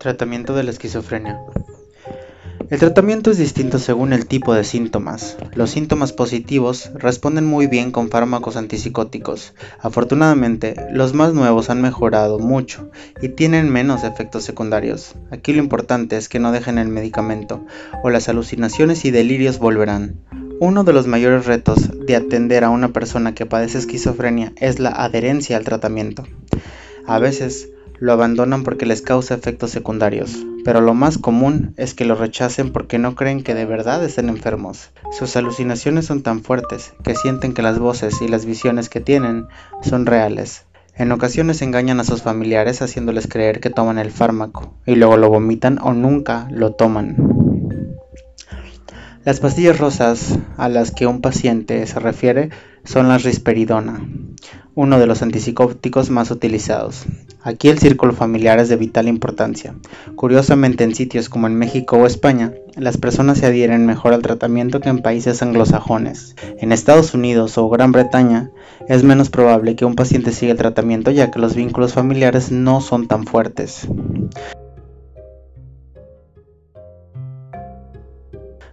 [0.00, 1.38] Tratamiento de la esquizofrenia.
[2.70, 5.36] El tratamiento es distinto según el tipo de síntomas.
[5.54, 9.52] Los síntomas positivos responden muy bien con fármacos antipsicóticos.
[9.78, 12.90] Afortunadamente, los más nuevos han mejorado mucho
[13.20, 15.16] y tienen menos efectos secundarios.
[15.30, 17.66] Aquí lo importante es que no dejen el medicamento
[18.02, 20.16] o las alucinaciones y delirios volverán.
[20.60, 24.92] Uno de los mayores retos de atender a una persona que padece esquizofrenia es la
[24.92, 26.24] adherencia al tratamiento.
[27.06, 27.68] A veces,
[28.00, 32.72] lo abandonan porque les causa efectos secundarios, pero lo más común es que lo rechacen
[32.72, 34.90] porque no creen que de verdad estén enfermos.
[35.12, 39.46] Sus alucinaciones son tan fuertes que sienten que las voces y las visiones que tienen
[39.82, 40.64] son reales.
[40.96, 45.28] En ocasiones engañan a sus familiares haciéndoles creer que toman el fármaco y luego lo
[45.28, 47.16] vomitan o nunca lo toman.
[49.24, 52.48] Las pastillas rosas a las que un paciente se refiere
[52.84, 54.00] son la risperidona,
[54.80, 57.04] uno de los antipsicóticos más utilizados.
[57.42, 59.74] Aquí el círculo familiar es de vital importancia.
[60.16, 64.80] Curiosamente en sitios como en México o España, las personas se adhieren mejor al tratamiento
[64.80, 66.34] que en países anglosajones.
[66.56, 68.52] En Estados Unidos o Gran Bretaña
[68.88, 72.80] es menos probable que un paciente siga el tratamiento ya que los vínculos familiares no
[72.80, 73.86] son tan fuertes.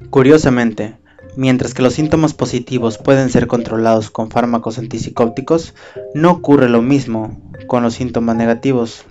[0.09, 0.95] Curiosamente,
[1.37, 5.73] mientras que los síntomas positivos pueden ser controlados con fármacos antipsicóticos,
[6.13, 9.05] no ocurre lo mismo con los síntomas negativos.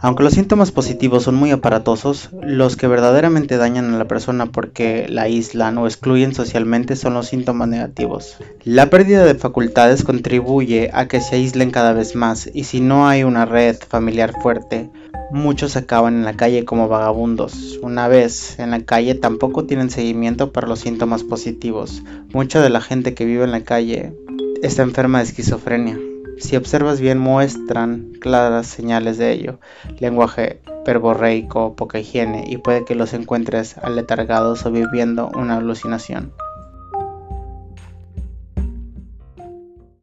[0.00, 5.06] Aunque los síntomas positivos son muy aparatosos, los que verdaderamente dañan a la persona porque
[5.08, 8.36] la aíslan o excluyen socialmente son los síntomas negativos.
[8.62, 13.08] La pérdida de facultades contribuye a que se aíslen cada vez más y si no
[13.08, 14.88] hay una red familiar fuerte,
[15.30, 17.78] muchos acaban en la calle como vagabundos.
[17.82, 22.02] Una vez en la calle tampoco tienen seguimiento para los síntomas positivos.
[22.32, 24.14] Mucha de la gente que vive en la calle
[24.62, 25.98] está enferma de esquizofrenia.
[26.38, 29.58] Si observas bien muestran claras señales de ello,
[29.98, 36.32] lenguaje perborreico, poca higiene y puede que los encuentres aletargados o viviendo una alucinación.